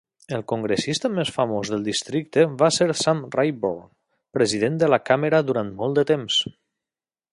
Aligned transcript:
El 0.35 0.43
congressista 0.51 1.09
més 1.17 1.31
famós 1.35 1.69
del 1.73 1.83
districte 1.89 2.45
va 2.61 2.69
ser 2.77 2.87
Sam 3.01 3.21
Rayburn, 3.35 3.83
president 4.39 4.81
de 4.85 4.91
la 4.95 5.03
càmera 5.11 5.43
durant 5.51 5.71
molt 5.83 6.01
de 6.01 6.07
temps. 6.15 6.41